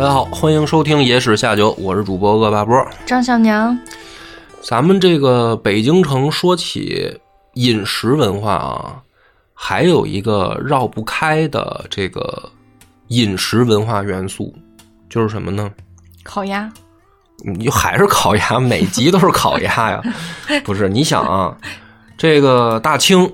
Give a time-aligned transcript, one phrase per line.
[0.00, 2.74] 大家好，欢迎收听《野史下酒》，我是主播恶霸波。
[3.04, 3.78] 张小娘，
[4.62, 7.20] 咱们这个北京城说起
[7.52, 9.02] 饮食文化啊，
[9.52, 12.50] 还有一个绕不开的这个
[13.08, 14.54] 饮食文化元素，
[15.10, 15.70] 就是什么呢？
[16.22, 16.72] 烤鸭。
[17.44, 20.02] 你就还是烤鸭，每集都是烤鸭呀？
[20.64, 20.88] 不是？
[20.88, 21.54] 你想啊，
[22.16, 23.30] 这个大清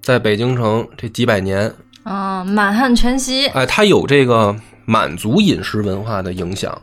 [0.00, 1.74] 在北京城这几百年，
[2.04, 3.48] 啊，满汉全席。
[3.48, 4.54] 哎，它有这个
[4.88, 6.76] 满族饮食文化的影响。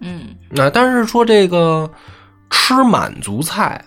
[0.00, 1.88] 嗯，那但是说这个
[2.50, 3.80] 吃满族菜，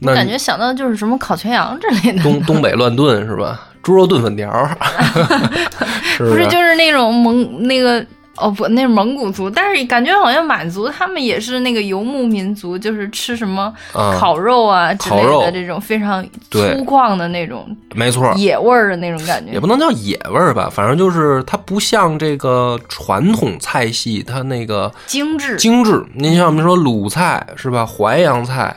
[0.00, 3.68] 那感觉想到就是什么烤全羊之类的，东东北乱炖是吧？
[3.82, 4.50] 猪肉炖粉条
[6.16, 8.04] 不是就是那种蒙那个
[8.36, 19.60] 哦不，那是蒙古族，但是感觉好像满族他们也是那个游牧民族，就是吃什么啊烤肉啊之类的这种非常粗犷的那种没错，野味儿的那种感觉也。
[19.60, 26.04] 不能叫野味儿吧，反正就是它不像这个传统菜系，它那个精致，精致。
[26.14, 27.86] 您像我们说鲁菜是吧？
[27.86, 28.76] 淮扬菜、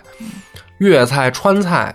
[0.77, 1.93] 粤菜、川菜，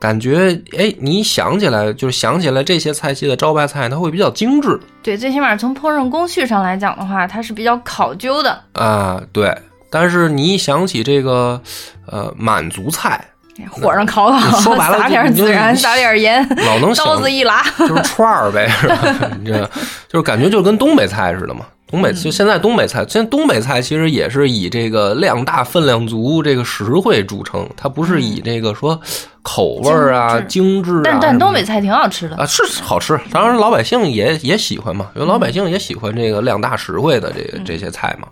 [0.00, 8.62] 感觉哎，你想起来就是想起来这些菜系的招牌菜，它会比较精致对，最起码从烹饪工序上来讲的话，它是比较考究的。
[8.74, 9.52] 啊，对。
[9.90, 11.58] 但是你一想起这个
[12.06, 13.24] 呃满族菜，
[13.70, 18.98] 火上烤烤，说白了撒点孜然，撒点盐，老能想刀子一拉，就是串儿呗，是吧？
[19.40, 19.58] 你这
[20.06, 21.64] 就是感觉就跟东北菜似的嘛。
[21.90, 29.00] 东北就现在东北菜，现在东北菜其实也是以这个量大分量足、这个实惠著称，它不是以这个说
[29.40, 31.00] 口味儿啊、精致啊。
[31.04, 32.36] 但但东北菜挺好吃的。
[32.36, 38.28] 啊是好吃，当然老百姓也也喜欢嘛，因为老百姓也喜欢这个量大实惠的这个这些菜嘛。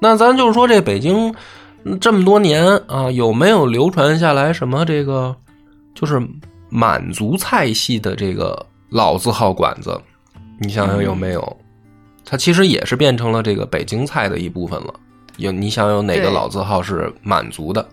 [0.00, 1.34] 那咱就是说，这北京
[1.82, 5.34] 嗯这么多年啊，有没有流传下来什么这个
[5.96, 6.22] 就是
[6.68, 10.00] 满族菜系的这个老字号馆子？
[10.60, 11.56] 你想想有没有？
[12.28, 14.92] 它其实也是变成了这个北京菜的一部分了。
[15.38, 17.88] 有你想有哪个老字号是满族的？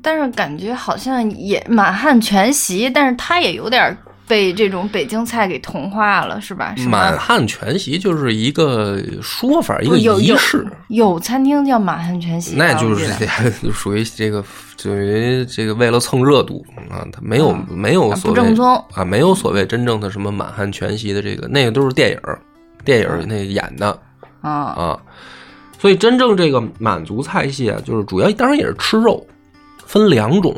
[0.00, 3.96] 但是感觉好像也满汉全席，但是它也有点
[4.28, 6.72] 被这种北京菜给同化了，是吧？
[6.88, 10.64] 满汉全席就是一个说法，一个有仪式。
[10.88, 13.12] 有有餐厅叫满汉全席，那就是
[13.74, 14.44] 属于这个
[14.80, 22.40] 属于这个为了蹭热度啊，它没有、啊没有啊所谓不正宗啊，没有所谓真正的什么满汉全席的这个，那个都是电影儿
[22.84, 23.98] 电影儿那演的
[24.40, 25.00] 啊，啊。
[25.78, 29.24] 所以真正这个满族菜系啊，就是主要当然也是吃肉，
[29.84, 30.54] 分两种。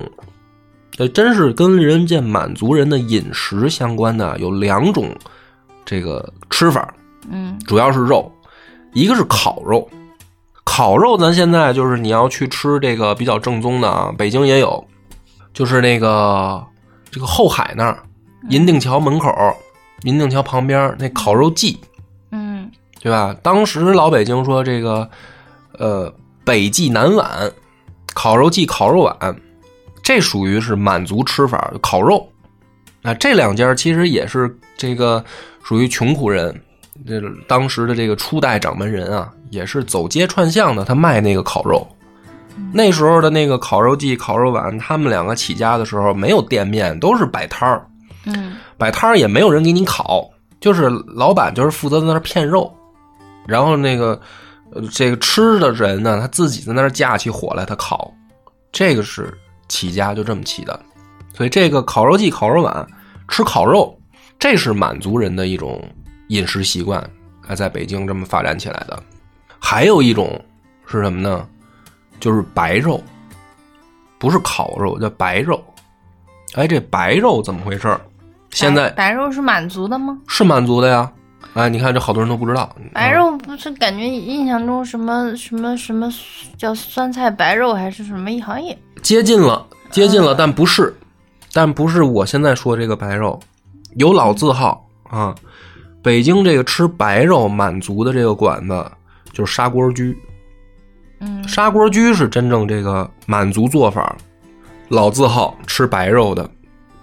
[0.92, 5.14] 这真是跟人家满族人的饮食相关的，有两种
[5.84, 6.94] 这个吃法。
[7.30, 8.30] 嗯主要是肉，
[8.92, 9.88] 一个是烤肉，
[10.64, 14.82] 烤肉咱现在就是你要去吃这个比较正宗的啊，北京也有，
[15.52, 16.64] 就是那个
[17.10, 18.02] 这个后海那儿，
[18.48, 19.30] 银锭桥门口，
[20.04, 21.89] 银锭桥旁边那烤肉季，嗯
[23.02, 23.34] 对吧？
[23.42, 25.08] 当时老北京说这个，
[25.78, 26.12] 呃，
[26.44, 27.50] 北记南碗，
[28.14, 29.36] 烤肉季烤肉碗，
[30.02, 32.30] 这属于是满族吃法，烤肉。
[33.02, 35.24] 啊，这两家其实也是这个
[35.62, 36.54] 属于穷苦人，
[37.06, 37.18] 这
[37.48, 41.86] 当时的这个初代掌门人啊，也是走街串巷的，他卖那个烤肉。
[42.74, 47.86] 那时候的那个烤肉季、烤肉碗，他们两个起家的时候没有店面，都是摆摊儿。
[48.26, 50.28] 嗯摆摊儿也没有人给你烤，
[50.60, 52.70] 就是老板就是负责在那儿骗肉，
[53.50, 54.18] 然后那个
[54.72, 58.14] 呃这个吃的人呢，他自己在那儿架起火来他烤，
[58.70, 59.36] 这个是
[59.68, 60.78] 起家就这么起的，
[61.34, 62.86] 所以这个烤肉季、烤肉碗
[63.26, 63.98] 吃烤肉，
[64.38, 65.82] 这是满族人的一种
[66.28, 67.00] 饮食习惯，
[67.48, 69.02] 啊在北京这么发展起来的。
[69.58, 70.40] 还有一种
[70.86, 71.46] 是什么呢？
[72.20, 73.02] 就是白肉，
[74.18, 75.62] 不是烤肉，叫白肉。
[76.54, 77.98] 哎，这白肉怎么回事？
[78.50, 80.18] 现在白白肉是满族的吗？
[80.26, 81.10] 是满族的呀。
[81.54, 82.74] 哎，你看这好多人都不知道。
[82.92, 86.08] 白肉不是感觉印象中什么什么什么
[86.56, 88.30] 叫酸菜白肉还是什么？
[88.40, 90.94] 好像也接近了，接近了，但不是，
[91.52, 93.38] 但不是我现在说这个白肉，
[93.96, 95.34] 有老字号啊。
[96.02, 98.90] 北京这个吃白肉满族的这个馆子
[99.34, 100.16] 就是砂锅居，
[101.18, 104.16] 嗯砂锅居是真正这个满族做法，
[104.88, 106.48] 老字号吃白肉的。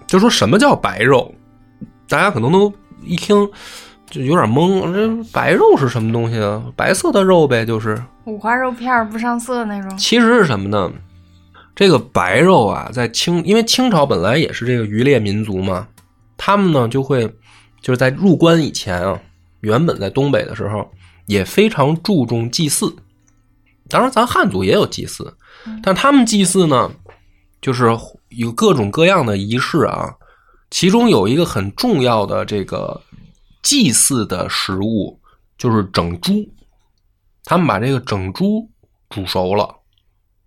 [0.07, 1.31] 就说什么叫白肉，
[2.09, 2.73] 大家可能都
[3.03, 3.47] 一听
[4.09, 6.63] 就有点懵，这白肉是什么东西啊？
[6.75, 8.01] 白色的肉呗，就是。
[8.25, 9.97] 五花肉片儿不上色那种。
[9.97, 10.91] 其实是什么呢？
[11.75, 15.87] 这个白肉啊，在清，因为清朝本来也是这个渔猎民族嘛，
[16.35, 17.27] 他们呢就会
[17.81, 19.19] 就是在入关以前啊，
[19.61, 20.89] 原本在东北的时候
[21.25, 22.95] 也非常注重祭祀。
[23.89, 25.33] 当然，咱汉族也有祭祀，
[25.83, 26.91] 但他们祭祀呢，
[27.61, 27.85] 就是
[28.29, 30.13] 有各种各样的仪式啊。
[30.69, 32.99] 其中有一个很重要的这个
[33.67, 35.19] 祭祀的食物，
[35.57, 36.49] 就是整猪。
[37.43, 38.71] 他们把这个整猪
[39.09, 39.75] 煮熟了，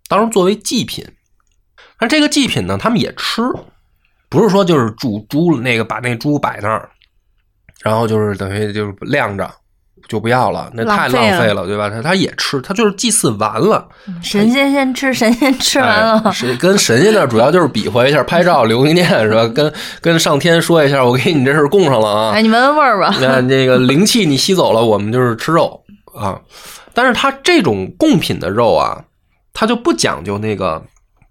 [0.07, 1.05] 当时作为祭品。
[1.99, 3.43] 但这个祭品呢，他们也吃，
[4.27, 6.89] 不是说就是煮猪那个把那猪摆那儿，
[7.83, 9.53] 然后就是等于就是晾着
[10.07, 11.89] 就不要了，那太浪费了，对吧？
[11.89, 13.87] 他他也吃，他就是祭祀完了，
[14.21, 19.47] 神仙先吃，神仙吃完了，是跟神仙那主要就是比划一下，拍照留个念是吧？
[19.47, 22.31] 跟跟上天说一下，我给你这事供上了啊！
[22.33, 23.15] 哎，你闻闻味儿吧。
[23.19, 25.81] 那那个灵气你吸走了，我们就是吃肉
[26.13, 26.39] 啊。
[26.93, 29.03] 但是他这种贡品的肉啊，
[29.53, 30.81] 他就不讲究那个。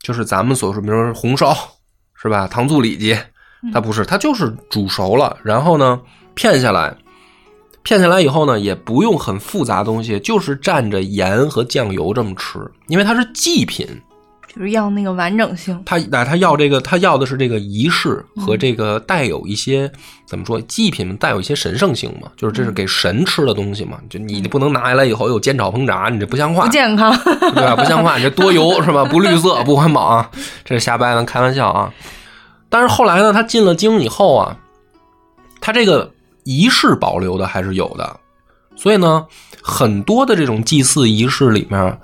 [0.02, 1.55] 就是咱们所说，比如说红烧，
[2.14, 2.46] 是吧？
[2.46, 3.14] 糖醋里脊，
[3.70, 6.00] 它不是，它就是煮熟了，然后呢
[6.34, 6.96] 片下来，
[7.82, 13.87] 片下来以后呢，也不用很复杂东西，就是蘸着盐和酱油这么吃，因为它是祭品。
[14.53, 19.88] 就是要那个完整性，他那他要这个，他要的是这个仪式和这个带有一些
[20.27, 27.17] 怎么说祭品带有一些神圣性嘛，就是这是给神吃的东西嘛，就你不能拿下来以后又煎炒烹炸，你这不像话，不健康，
[27.55, 27.76] 对吧？
[27.76, 29.05] 不像话，你这多油是吧？
[29.05, 30.29] 不绿色，不环保啊！
[30.65, 31.94] 这是瞎掰的，开玩笑啊！
[32.69, 34.56] 但是后来呢，他进了京以后啊，
[35.61, 36.12] 他这个
[36.44, 38.20] 仪式保留的还是有的，
[38.76, 39.26] 所以呢，
[39.62, 42.00] 很多的这种祭祀仪式里面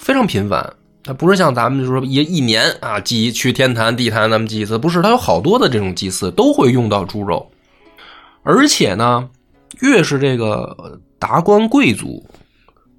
[0.00, 0.74] 非常频繁。
[1.04, 7.50] 它不是像咱们就说一一年啊祭去天坛地坛咱们祭一次，不是，它有好多的这种祭祀都会用到猪肉，
[8.42, 9.30] 而且呢，
[9.80, 12.22] 越是这个达官贵族，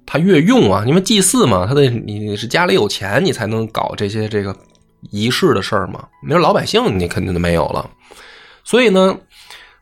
[0.04, 4.56] 他越用啊，因为祭祀嘛，他得你是家里有钱，你才能搞这些这个
[5.10, 7.88] 仪式的事儿嘛，没有老百姓你肯定就没有了，
[8.64, 9.16] 所以呢，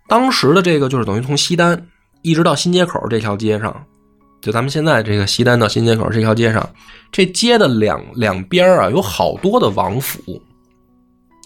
[0.09, 1.87] 当时的这个就是等于从西单
[2.23, 3.85] 一直到新街口这条街上。
[4.41, 6.71] 就咱们现在这个西单到新街口这条街上，
[7.11, 10.41] 这街的两两边啊，有好多的王府，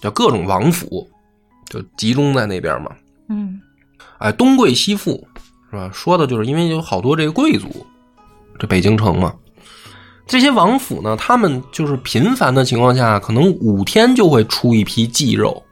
[0.02, 1.08] 叫各种王府，
[1.70, 2.90] 就集中在那边嘛。
[3.30, 3.58] 嗯，
[4.18, 5.26] 哎，东贵西富，
[5.70, 5.90] 是吧？
[5.90, 7.66] 说的就是因为有好多这个贵族，
[8.58, 9.34] 这北京城嘛，
[10.26, 15.62] 这些王府呢，他们就是频繁的情况下，可能五天就会出一批祭肉，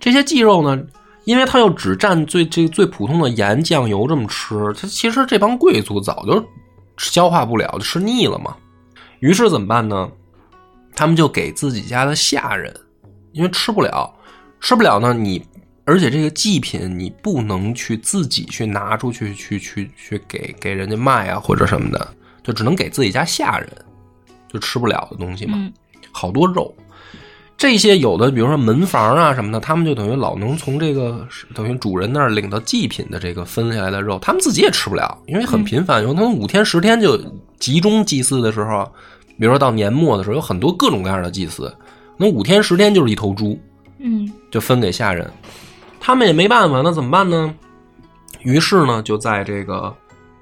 [0.00, 0.82] 这些祭肉呢。
[1.24, 6.44] 因为他又只蘸最这最普通的盐酱油这么吃，他其实这帮贵族早就
[6.96, 8.56] 消化不了，吃腻了嘛。
[9.20, 10.10] 于是怎么办呢？
[10.94, 12.74] 他们就给自己家的下人，
[13.32, 14.12] 因为吃不了，
[14.60, 15.46] 吃不了呢，你
[15.84, 23.68] 而且这个祭品你不能去自己去拿出去去去去给给人家卖啊或者什么的，就只能给自己家下人，
[24.52, 25.70] 就吃不了的东西嘛，
[26.12, 26.74] 好多肉。
[27.60, 37.20] 这些有的，比如说门房啊什么的，他们就等于老能从这个等于主人那儿领到祭品的这个分下来的肉，他们自己也吃不了，因为很频繁，有可能五天十天就
[37.58, 38.90] 集中祭祀的时候，
[39.38, 41.70] 比如说到年末的时候，有很多各种各样的祭祀，
[42.16, 43.60] 那五天十天就是一头猪，
[43.98, 45.30] 嗯，就分给下人，
[46.00, 47.54] 他们也没办法，那怎么办呢？
[48.40, 49.94] 于是呢，就在这个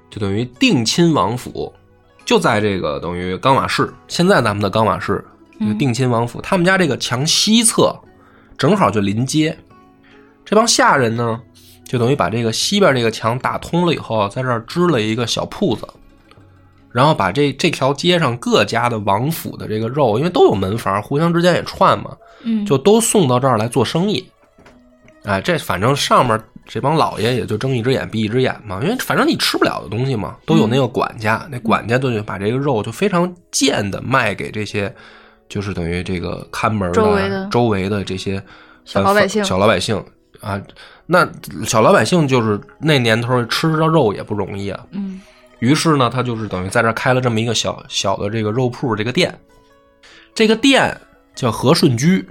[0.09, 1.69] 就等于定亲王府，
[2.23, 5.21] 就在这个等于冈瓦市，现在咱们的冈瓦市。
[5.77, 7.93] 定亲王府，他们家这个墙西侧，
[8.57, 9.57] 正好就临街。
[10.45, 11.39] 这帮下人呢，
[11.85, 15.87] 就等于把这个西边这个墙打通了以后，在这儿支了一个小铺子，
[16.91, 24.27] 然后把这这条街上各家的王府的这个肉，因为都有门房，互相之间也串嘛，嗯，就都送到这儿来做生意。
[25.23, 34.91] 哎，这反正上面这帮老爷也就睁一只眼闭一只眼嘛，因为反正你吃不了的东西嘛，都有那个管家，那管家就把这个肉就非常贱的卖给这些。
[35.49, 38.41] 就是等于这个看门的周围的这些
[38.85, 40.01] 小老百姓，小老百姓
[40.39, 40.61] 啊，
[41.07, 41.27] 那
[41.65, 44.85] 小老百姓就是那年头吃着肉也不容易啊。
[44.91, 45.19] 嗯，
[45.57, 49.37] 于是呢，他就是等于在这开了这么一个小小的这个肉铺，这个店，
[50.35, 50.95] 这个店
[51.35, 52.23] 叫和顺居。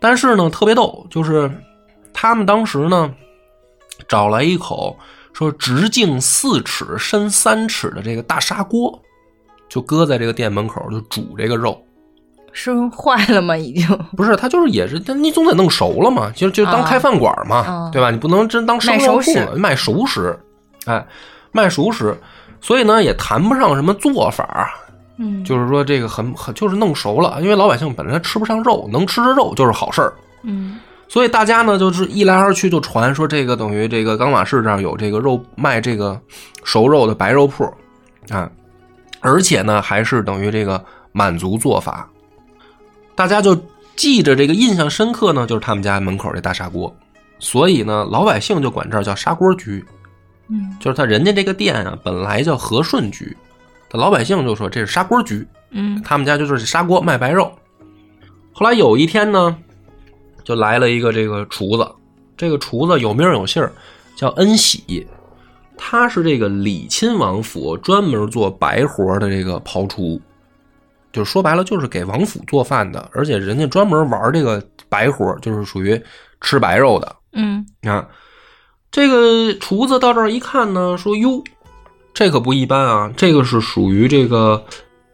[0.00, 1.50] 但是呢，特别逗，就是
[2.12, 3.14] 他们当时呢
[4.08, 4.98] 找来一口
[5.32, 9.00] 说直径四尺、深三尺的这个大砂锅，
[9.68, 11.80] 就搁在这个店门口，就煮这个肉。
[12.56, 13.56] 是坏了吗？
[13.56, 13.86] 已经。
[14.16, 18.12] 不是，他就是也是，你总得弄熟了嘛，就就当开饭馆嘛，对吧？
[18.12, 20.38] 你不能真当生肉铺卖熟食，
[20.86, 21.04] 哎，
[21.50, 22.16] 卖熟食，
[22.60, 24.72] 所以呢也谈不上什么做法，
[25.18, 30.12] 嗯，就是说这个很很就是弄熟了，因为老百姓本来吃不上肉，能吃着肉就是好事儿，
[30.44, 36.20] 嗯，所以大家呢就是一来二去就传说这个等于这个冈瓦市这儿有这个肉卖这个
[36.62, 37.64] 熟肉的白肉铺
[38.30, 38.48] 啊，
[39.18, 42.08] 而且呢还是等于这个满族做法。
[43.14, 43.56] 大家就
[43.96, 46.94] 记着这个印象深刻呢，就是他们家门口这大砂锅，
[47.38, 49.84] 所以呢，老百姓就管这儿叫砂锅居。
[50.48, 53.36] 嗯，就是他人家这个店啊，本来叫和顺居，
[53.92, 55.46] 老百姓就说这是砂锅居。
[55.70, 57.50] 嗯，他们家就是砂锅卖白肉。
[58.52, 59.56] 后来有一天呢，
[60.44, 61.88] 就来了一个这个厨子，
[62.36, 63.66] 这个厨子有名有姓
[64.16, 65.06] 叫恩喜。
[65.76, 70.20] 他是这个李亲王府专门做白活的这个庖厨，
[71.14, 75.98] 就是说白了就是给王府做饭的，而且人家专门玩这个白活，就是属于
[76.40, 77.16] 吃白肉的。
[77.32, 78.06] 嗯啊，
[78.90, 81.42] 这个厨子到这儿一看呢，说：“哟，
[82.12, 83.12] 这可不一般啊！
[83.16, 84.64] 这个是属于这个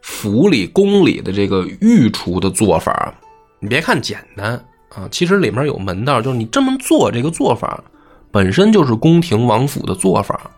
[0.00, 3.14] 府里宫里的这个御厨的做法。
[3.58, 4.52] 你别看简单
[4.88, 7.82] 啊，其实里面有门道，就是你这么做，这个做法
[8.30, 10.50] 本身就是宫廷王府的做法，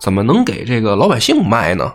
[0.00, 1.92] 怎么能给这个老百姓卖呢？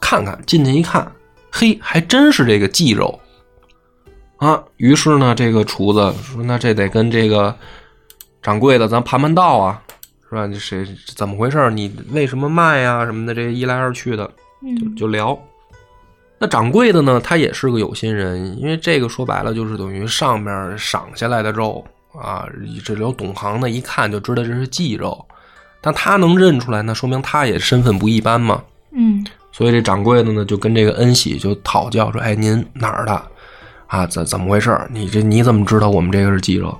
[0.00, 1.10] 看看进去一看，
[1.58, 3.18] 嘿，还真是这个鸡肉
[4.36, 4.62] 啊！
[4.76, 7.56] 于是呢，这个厨子说：“那这得跟这个。”
[8.42, 9.82] 掌柜的，咱盘盘道啊，
[10.28, 10.46] 是吧？
[10.46, 10.86] 这谁
[11.16, 11.70] 怎么回事？
[11.70, 13.06] 你为什么卖呀？
[13.06, 14.30] 什么的，这一来二去的，
[14.78, 15.36] 就就聊。
[16.38, 21.82] 那掌柜的呢，他也是个有心人，因为这个说白了就是等于上面赏下来的肉
[22.12, 22.46] 啊。
[22.84, 25.26] 这有懂行的，一看就知道这是鸡肉，
[25.80, 28.62] 但他能认出来，那说明他也身份不一般嘛。
[28.92, 33.22] 嗯，所以这掌柜的呢，就跟这个恩喜就讨教说：“哎，您哪儿的？
[33.86, 34.78] 啊，怎怎么回事？
[34.90, 36.78] 你这你怎么知道我们这个是鸡肉？”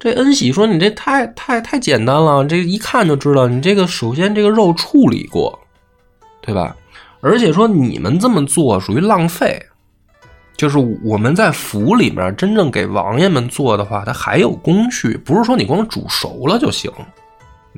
[0.00, 5.56] 这恩喜说：“你这太太太简单了，这一看就知道你这个首先这个肉处理过，
[6.40, 6.74] 对吧？
[7.20, 9.64] 而且说你们这么做属于浪费，
[10.56, 16.90] 就是我们在府里面真正给王爷们做的话，它还有工序，不是说你光煮熟了就行，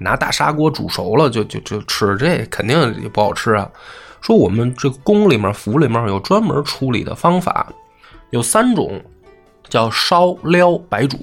[0.01, 3.71] 拿大砂锅煮熟了就就就吃，这肯定也不好吃啊。
[4.21, 7.67] 说我们这个宫里面、府里面有专门处理的方法，
[8.31, 9.01] 有三种，
[9.69, 11.17] 叫烧、撩、白煮。”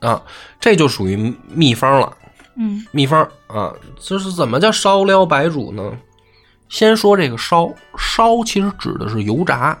[0.00, 0.22] 啊，
[0.60, 2.16] 这就属于秘方了。
[2.56, 5.92] 嗯，秘方啊，就是怎么叫烧撩白煮呢？
[6.68, 9.78] 先说这个烧烧，其实指的是油炸，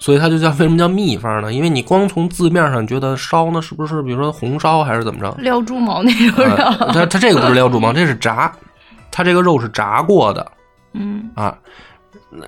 [0.00, 1.52] 所以它就叫为什么叫秘方呢？
[1.52, 5.32] 因为你光从字面上觉得烧呢，是不是比如说红烧还是怎么着？
[5.38, 6.56] 撩猪毛那种肉。
[6.92, 8.52] 它它这个不是撩猪毛，这是炸，
[9.12, 10.50] 它这个肉是炸过的。
[10.94, 11.56] 嗯啊，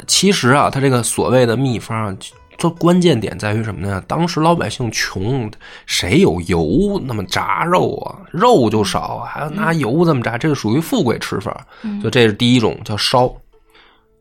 [0.08, 2.16] 其实啊，它这个所谓的秘方。
[2.58, 4.00] 这关键点在于什么呢？
[4.06, 5.50] 当时老百姓穷，
[5.84, 8.14] 谁有油那么炸肉啊？
[8.30, 11.66] 肉就少，还要拿油这么炸，这是属于富贵吃法。
[12.00, 13.34] 就这是第一种叫烧，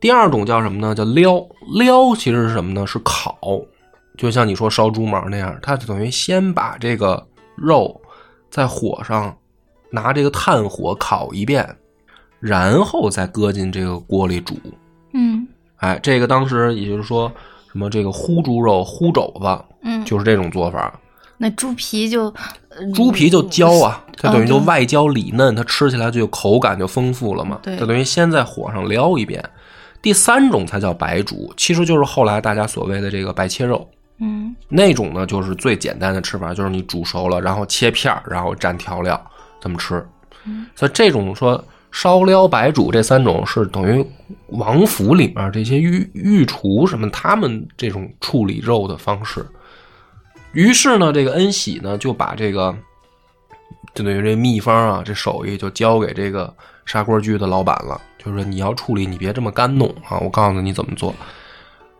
[0.02, 0.94] 第二种叫什么呢？
[0.94, 1.42] 叫撩。
[1.74, 2.86] 撩其实是什么呢？
[2.86, 3.38] 是烤。
[4.18, 7.98] 就像你说烧猪毛那样，它就等于先把这个肉
[8.50, 9.34] 在火上
[9.90, 11.66] 拿这个炭火烤一遍，
[12.40, 14.54] 然后再搁进这个锅里煮。
[15.14, 17.32] 嗯，哎，这个当时也就是说。
[17.72, 20.92] 什么这个烀猪肉、烀肘子，嗯，就是这种做法。
[21.38, 22.30] 那猪皮就，
[22.94, 27.58] 猪皮就焦啊，它等于就外焦里嫩，它吃起来就口感就丰富了嘛。
[27.62, 29.42] 对，就等于先在火上撩一遍。
[30.02, 33.88] 第三种才叫白煮，其实就是后来大家所谓的这个白切肉。
[34.18, 39.18] 嗯，那种呢就是最简单的吃法，就是你煮熟了，然后切片然后蘸调料
[39.60, 40.06] 这么吃。
[40.44, 41.64] 嗯，所以这种说。
[41.94, 44.02] 烧撩白煮这三种是等于
[44.46, 49.44] 王府里面这些御御厨什么他们这种处理肉的方式。
[50.52, 52.74] 于是呢，这个恩喜呢就把这个
[53.94, 56.50] 就等于这秘方啊，这手艺就交给这个
[56.86, 58.00] 砂锅居的老板了。
[58.22, 61.14] 就是说你要处理，你别这么干弄啊，我告诉你怎么做。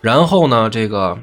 [0.01, 1.19] 然后呢，这个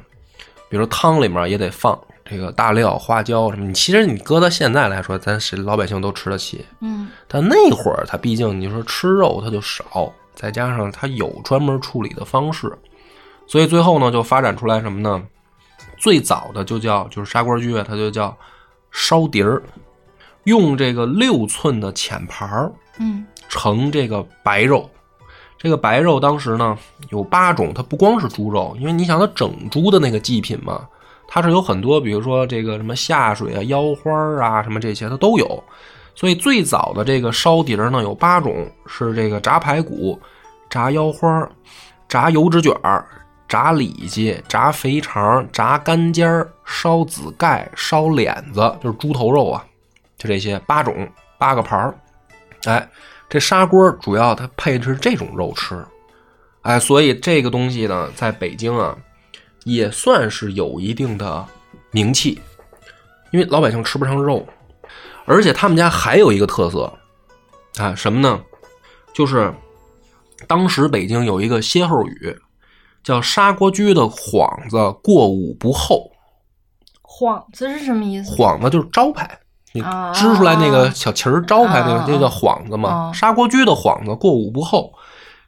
[0.68, 1.98] 比如汤里面也得放。
[2.22, 6.64] 这个大料、花椒什么，你其实你搁到现在来说，咱是老百姓都吃得起。
[6.78, 12.72] 嗯，但那会儿他毕竟你说吃肉他就少，再加上他有专门处理的方式，
[13.48, 15.20] 所以最后呢就发展出来什么呢？
[15.98, 18.36] 最早的就叫就是砂锅居，它就叫
[18.92, 19.60] 烧碟儿，
[20.44, 24.88] 用这个六寸的浅盘儿，嗯，盛这个白肉。
[25.58, 26.78] 这个白肉当时呢
[27.10, 30.88] 有八种，它不光是猪肉，因为你想它整猪的那个祭品嘛。
[31.32, 34.10] 它是有很多，比如说这个什么下水啊、腰花
[34.42, 35.62] 啊，什么这些它都有。
[36.14, 40.18] 所以最早的这个烧碟呢，有八种，是这个炸排骨、
[40.68, 41.48] 炸腰花、
[42.08, 43.06] 炸油纸卷儿、
[43.46, 49.64] 炸里脊、炸肥肠、炸干尖儿、烧子盖、烧脸子，就是猪头肉啊，
[50.18, 51.94] 就这些八种八个盘儿。
[52.64, 52.88] 哎，
[53.30, 55.82] 这砂锅主要它配的是这种肉吃。
[56.62, 58.94] 哎，所以这个东西呢，在北京啊。
[59.64, 61.46] 也算是有一定的
[61.90, 62.40] 名气，
[63.30, 64.46] 因为老百姓吃不上肉，
[65.26, 66.90] 而且他们家还有一个特色
[67.76, 68.42] 啊，什么呢？
[69.12, 69.52] 就是
[70.48, 72.34] 当时北京有一个歇后语，
[73.04, 76.10] 叫“砂锅居的幌子过午不候”。
[77.04, 78.34] 幌子是什么意思？
[78.34, 79.38] 幌子就是招牌，
[79.72, 79.80] 你
[80.12, 83.12] 支出来那个小旗儿招牌那个，就叫幌子嘛。
[83.12, 84.92] 砂锅居的幌子过午不候，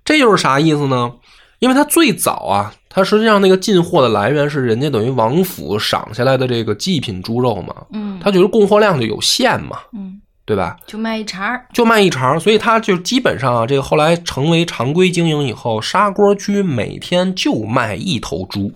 [0.05, 1.13] 这就是啥意思呢？
[1.59, 2.73] 因为它最早啊。
[2.95, 10.77] 它实际上那个进货的来源是人家等于王府赏下来的这个祭品猪肉嘛，嗯，它就是供货量就有限嘛，嗯，对吧？
[10.87, 18.71] 就卖一茬儿，就卖一茬儿，所以他就基本上啊，这个后来成为常规经营以后，砂锅居每天就卖一头猪，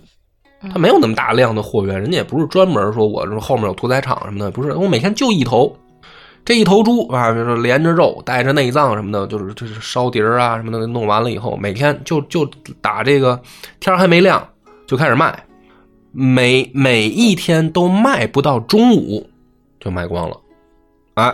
[0.61, 5.75] 他没有那么大量的货源，人家也不是专门说我这后面有屠宰场什么的，不是，我每天就一头，
[6.43, 12.45] 这一头猪啊，比如说连着肉，带着内脏什么的，就是就是烧碟儿啊什么的，弄完了以后，每天就就
[12.81, 13.39] 打这个
[13.79, 14.47] 天还没亮
[14.85, 15.43] 就开始卖，
[16.11, 19.29] 每每一天都卖不到中午
[19.79, 20.37] 就卖光了，
[21.15, 21.33] 哎。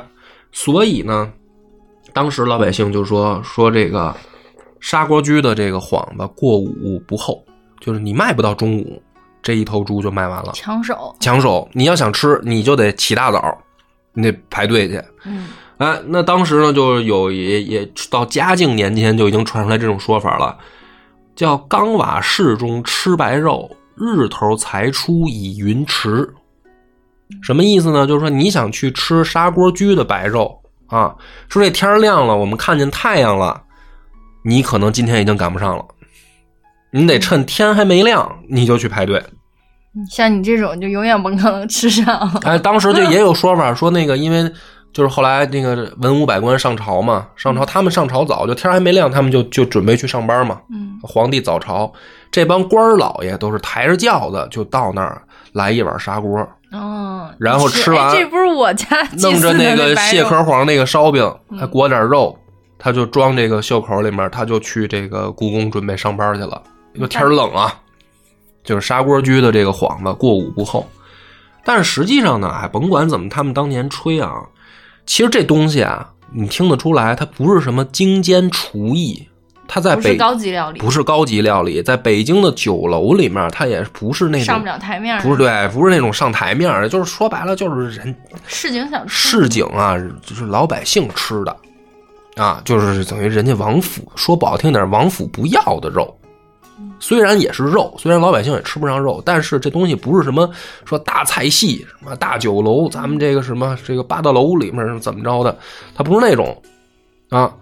[0.55, 1.33] 所以呢，
[2.13, 4.15] 当时老百姓就说说这个
[4.79, 7.43] 砂锅居的这个幌子过午不候，
[7.79, 9.01] 就是你卖不到中午，
[9.43, 10.51] 这一头猪就卖完了。
[10.55, 11.69] 抢手，抢手！
[11.73, 13.55] 你要想吃，你就得起大早，
[14.13, 14.99] 你得排队去。
[15.25, 20.57] 嗯，哎，那当时呢，就有也也到嘉靖年间就已经传出来这种说法了，
[21.35, 26.33] 叫冈瓦市中吃白肉，日头才出以云池。
[27.41, 28.07] 什么意思呢？
[28.07, 30.57] 就是说你想去吃砂锅居的白肉
[30.87, 31.15] 啊，
[31.49, 33.59] 说这天亮了，我们看见太阳了，
[34.43, 35.83] 你可能今天已经赶不上了，
[36.93, 39.21] 你得趁天还没亮你就去排队。
[40.09, 42.31] 像你这种就永远不可能吃上。
[42.43, 44.51] 哎，当时就也有说法说那个，因为
[44.91, 50.59] 就是后来那个文武百官上朝嘛，上朝他们上朝早，就天还没亮，他们就就准备去上班嘛。
[50.71, 51.91] 嗯，皇帝早朝，
[52.31, 55.21] 这帮官老爷都是抬着轿子就到那儿
[55.51, 56.39] 来一碗砂锅。
[56.71, 58.87] 哦，然后吃完，这不是我家
[59.19, 61.23] 弄着那个蟹壳黄那个烧饼，
[61.59, 62.35] 还裹点肉，
[62.79, 66.59] 他就装这个袖口里面，他就去这个故宫准备上班去了。
[66.93, 67.73] 因为天冷啊，
[68.63, 70.87] 就是砂锅居的这个幌子过午不候。
[71.65, 74.33] 但是实际上呢，哎，甭管怎么，他们当年吹啊，
[75.05, 79.27] 其实这东西啊，你听得出来，它不是什么精尖厨艺。
[79.65, 91.55] 它在北高级料理，不是高级料理，在北京的酒楼里面，它也不是那种上不了台面，不是对，不是那种上台面的，就是说白了，就是人市井小吃，市井啊，就是老百姓吃的
[92.35, 96.13] 啊，就是等于人家王府说不好听点，王府不要的肉，
[96.99, 100.49] 虽然也是肉，虽然老百姓也吃不上肉，但是这东西不是什么
[100.85, 105.57] 说大菜系什么大酒楼，咱们这个什么这个八大楼里面怎么着的，
[105.93, 106.61] 它不是那种
[107.29, 107.53] 啊。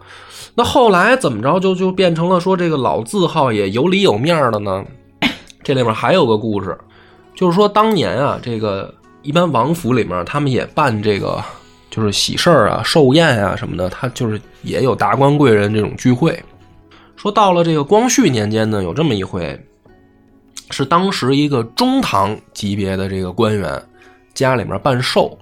[0.54, 4.84] 那后来怎么着就就变成了说这个老字号也有里有面的呢？
[5.64, 6.78] 这里面还有个故事，
[7.36, 11.42] 就是说当年啊，这个一般王府里面他们也办这个
[11.90, 16.38] 就是喜事儿啊、寿宴啊什么的，他就是也有达官贵人这种聚会。
[17.22, 19.56] 说到了这个光绪年间呢，有这么一回，
[20.72, 23.80] 是当时一个中堂级别的这个官员
[24.34, 25.38] 家里面办寿，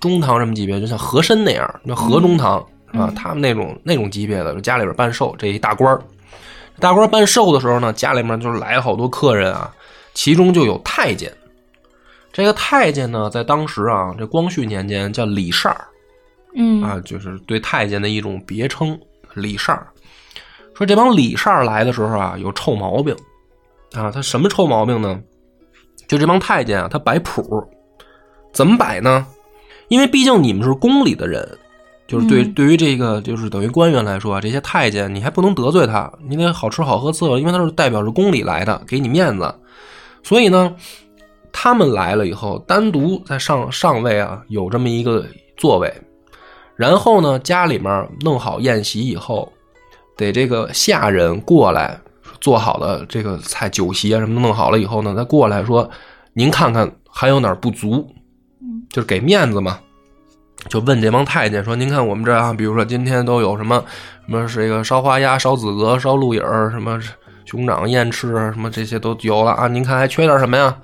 [0.00, 2.66] 中堂什么级别，就像和珅那样，那和中堂。
[2.94, 6.00] 啊，他们那种那种级别的，家里边办寿，这一大官儿，
[6.80, 9.70] 大官办寿的时候呢，家里面就是来了好多客人啊，
[10.14, 11.30] 其中就有太监。
[12.32, 15.84] 这个太监呢，在当时啊，这光绪年间叫李善儿，
[16.54, 18.98] 嗯啊，就是对太监的一种别称，
[19.34, 19.88] 李善儿。
[20.78, 23.12] 说这帮李善儿来的时候啊，有臭毛病
[23.94, 25.20] 啊，他什么臭毛病呢？
[26.06, 27.42] 就这帮太监啊，他摆谱，
[28.52, 29.26] 怎么摆呢？
[29.88, 31.58] 因为毕竟你们是宫里的人。
[32.06, 39.54] 就是对对于这个就是等于官员来说啊，这些太监你还不能得罪他，你得好吃好喝伺候，因为他是代表着宫里来的，给你面子。
[40.22, 40.74] 所以呢，
[41.52, 45.92] 他们来了以后，单独在上上位啊，有这么一个座位。
[46.76, 49.52] 然后呢，家里面弄好宴席以后，
[50.18, 51.98] 得这个下人过来
[52.42, 55.88] 做好的这个菜酒席啊什么都弄好了以后呢，再过来说，
[56.34, 58.06] 您看看还有哪儿不足，
[58.90, 59.78] 就是给面子嘛。
[60.68, 63.82] 就问这帮太监说：“您看我们这啊，比如说今天都有什么
[64.26, 67.00] 什么这个烧花鸭、烧子鹅、烧鹿尾儿，什么
[67.44, 69.68] 熊掌、燕翅什么这些都有了啊？
[69.68, 70.76] 您看还缺点什么呀？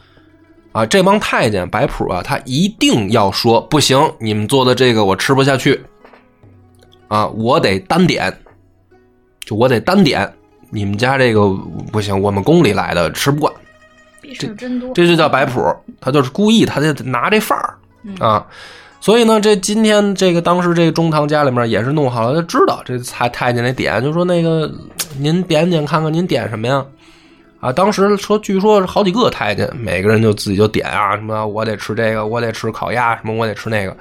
[0.72, 5.84] 啊，这帮太监摆谱啊，他一定要说不行，你们做的这个我吃不下去
[7.08, 8.32] 啊，我得单点，
[9.44, 10.30] 就我得单点，
[10.70, 11.48] 你们家这个
[11.92, 13.52] 不行，我们宫里来的吃不惯。
[14.38, 15.60] 这真多，这就叫摆谱，
[16.00, 17.74] 他就是故意，他就拿这范儿
[18.18, 18.46] 啊。”
[19.00, 24.72] 所以呢，这今天这个当时这个中堂家里面也是弄好了，他知道这太太监那点，就说那个
[25.18, 26.82] 您点点看看，您点什么呀？
[27.60, 33.94] 啊，当时说据说是好几个太监，每个人就自己就点啊，什么我得吃这个，我得吃烤鸭，什么我得吃那个。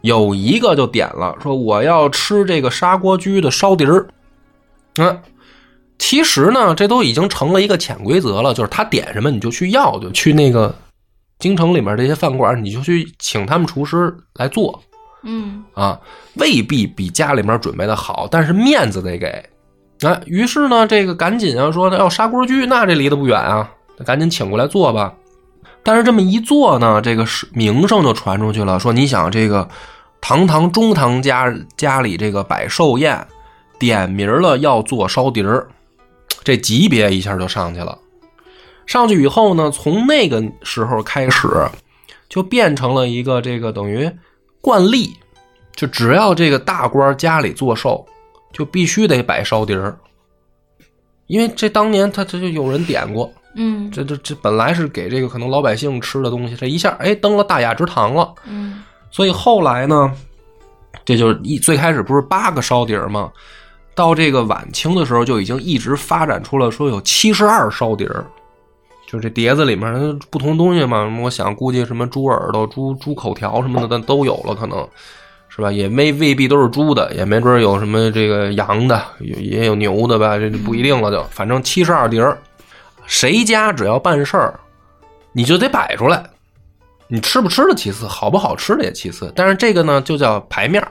[0.00, 4.06] 有一个就点了，说我要吃这个砂锅居的烧碟儿。
[4.98, 5.20] 嗯，
[5.98, 10.74] 其实呢，这都已经成了一个潜规则了，就是他点什么你就去要，就去那个。
[11.38, 14.82] 京城里面这些饭馆，你就去请他们厨师来做，
[15.22, 16.00] 嗯啊，
[16.36, 19.44] 未必比家里面准备的好，但是面子得给。
[20.00, 23.70] 啊，于是呢，这个赶紧啊说，要砂锅居，那这离得不远啊，
[24.06, 25.12] 赶紧请过来做吧。
[25.82, 29.68] 但是这么一做呢，这个是名声就传出去了，说你想这个
[30.22, 33.26] 堂堂中堂家家里这个摆寿宴，
[33.78, 35.68] 点名了要做烧碟儿，
[36.42, 37.98] 这级别一下就上去了。
[38.86, 41.48] 上去以后呢，从那个时候开始，
[42.28, 44.10] 就变成了一个这个等于
[44.60, 45.12] 惯例，
[45.74, 48.06] 就只要这个大官家里做寿，
[48.52, 49.98] 就必须得摆烧碟儿，
[51.26, 53.90] 因为这当年他他就有人点过，嗯。
[53.90, 58.32] 这这这本来是给这个可能老百姓吃的东西，这一下哎登了大雅之堂了。
[58.46, 58.84] 嗯。
[59.10, 60.12] 所以后来呢，
[61.04, 63.32] 这就是一最开始不是八个烧碟儿吗？
[63.96, 68.24] 到这个晚清的时候，就已经一直发展出了说有七十二烧碟儿，
[69.08, 71.10] 就这碟子里面不同东西嘛。
[71.22, 74.86] 我想估计什么猪耳朵、猪猪口条什么的但都有了，可能
[75.48, 75.72] 是吧？
[75.72, 80.36] 也没未必都是猪的，也没准有什么这个羊的，也也有牛的吧？
[80.36, 82.36] 这就不一定了就，反正七十二碟儿，
[83.06, 84.60] 谁家只要办事儿，
[85.32, 86.22] 你就得摆出来。
[87.08, 90.90] 你吃不吃的其次，好不好吃的也其次，但是这个呢就叫牌面儿，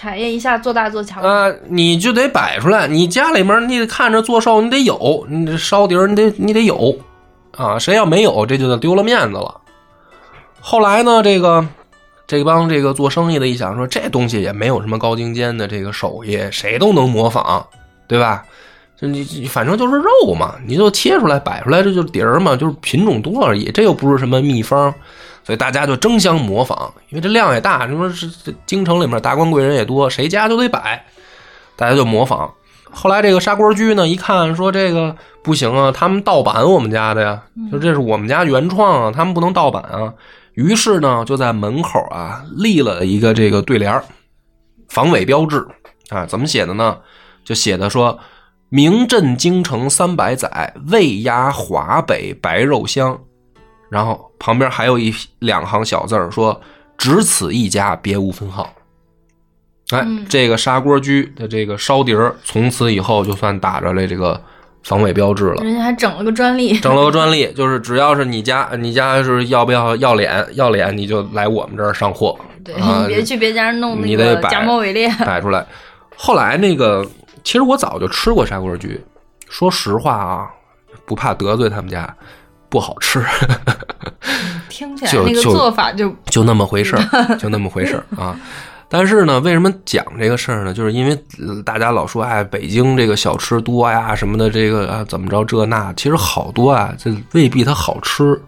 [0.00, 1.22] 产业一下做大做强。
[1.22, 2.88] 啊、你就得摆出来。
[2.88, 6.96] 你家里面你得看着做寿，你得有，你这烧碟儿你得你得有
[7.54, 9.60] 啊，谁要没有，这就丢了面子了。
[10.58, 11.66] 后来呢，这个
[12.26, 17.62] 这帮这个做生意的一想说，这东西也没有什么高精尖的这个手艺，谁都能模仿，
[18.08, 18.42] 对吧？
[18.98, 24.94] 就你你反正就是肉嘛，你就切出来摆出来，这就是碟儿嘛，就是品种多而已，这又不是什么秘方，
[25.42, 31.04] 所以大家就争相模仿，因为这量也大，什么是这京城里面达官贵人也多，谁家都得摆，
[31.76, 32.52] 大家就模仿。
[32.90, 40.12] 后来这个砂锅居呢，一看说这个不行啊，他们盗版我们家的呀，就这是我们家原创啊，他们不能盗版啊。
[40.54, 44.04] 于是呢，就在门口啊立了一个这个对联儿
[44.88, 45.64] 防伪标志
[46.08, 46.98] 啊，怎么写的呢？
[47.44, 48.18] 就写的说
[48.68, 53.18] “名震京城三百载，味压华北白肉香”，
[53.90, 56.58] 然后旁边还有一两行小字儿说
[56.96, 58.72] “只此一家，别无分号”。
[59.90, 64.40] 哎，嗯这个砂锅居的这个烧碟儿，从此以后就算打着了这个
[64.84, 65.64] 防伪标志了。
[65.64, 75.08] 人家还整了个专利，整了个专利，就是只要是你家，你家是要不要要脸，要脸你就来我们这儿上货，对啊你别去别家弄那你得摆个假冒伪劣。
[75.26, 75.66] 摆出来。
[76.16, 77.04] 后来那个，
[77.42, 79.00] 其实我早就吃过砂锅居，
[79.48, 80.48] 说实话啊，
[81.04, 82.14] 不怕得罪他们家，
[82.70, 83.22] 不好吃，
[84.70, 88.34] 听起来那个就就做法就就那么回事儿，就那么回事儿啊。
[88.88, 90.72] 但是呢，为什么讲这个事儿呢？
[90.74, 98.40] 就是因为呃大家老说，哎，北京这个小吃多呀，什么的，这个啊，怎么着这那，其实好多啊，这未必它好吃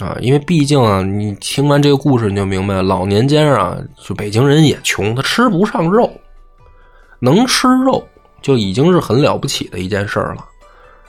[0.00, 0.16] 啊。
[0.20, 6.12] 因为毕竟啊，你听完这个故事你就明白，老年间啊，就北京人也穷，他吃不上肉，
[7.20, 8.04] 能吃肉
[8.42, 10.44] 就已经是很了不起的一件事儿了。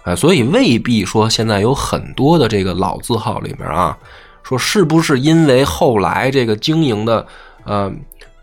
[0.06, 3.98] 哎，所以未必说现在有很多的这个老字号里面啊，
[4.44, 7.26] 说是不是因为后来这个经营的
[7.64, 7.92] 呃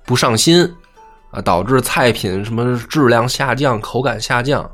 [0.05, 0.69] 不上心
[1.31, 4.69] 啊，导致菜品什么质量下降、口感下降？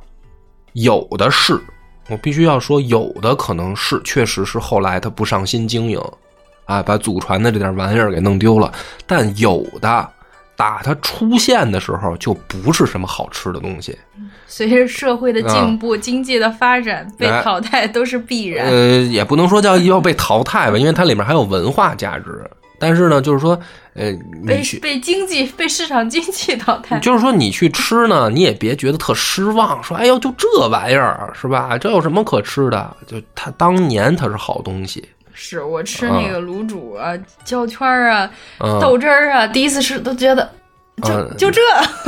[0.72, 1.60] 有的是，
[2.08, 6.00] 我必须要说，有的可能是确实是后来他不上心经营
[6.64, 8.72] 啊，把祖传的这点玩意儿给弄丢了。
[9.06, 10.08] 但有的
[10.58, 13.96] 打它出现的时候就不是什么好吃的东西。
[14.48, 18.66] 随着社会的进步、经济的发展，被淘汰都是必然。
[18.66, 22.42] 呃，也不能说叫要被淘汰吧， 因为它里面还有文化价值。
[22.80, 23.58] 但是呢，就是说，
[23.94, 24.12] 呃，
[24.46, 31.76] 被，被经济被市场经济淘汰，就是说你去吃呢，你也别觉得特失望，说哎呦，就这玩意儿是吧？
[31.78, 32.96] 这有什么可吃的？
[33.06, 35.04] 就它当年它是好东西，
[35.40, 40.50] 是我吃那个卤煮啊、焦圈儿啊、嗯，豆汁儿啊，第一次吃都觉得
[41.02, 41.60] 就嗯就这，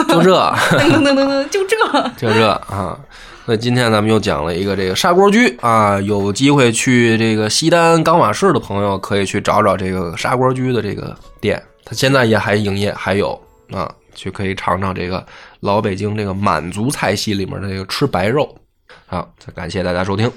[0.08, 0.34] 就这。
[0.76, 1.76] 噔噔噔噔噔，就这。
[2.18, 2.98] 就这啊。
[3.46, 13.40] 那今天咱们又讲了一个这个砂锅居啊，有机会去这个西单冈瓦市的朋友可以去找找这个砂锅居的这个店，它现在也还营业，还有
[13.72, 15.24] 啊，去可以尝尝这个
[15.60, 18.52] 老北京这个满族菜系里面的这个吃白肉。
[19.06, 20.30] 好，再感谢大家收听。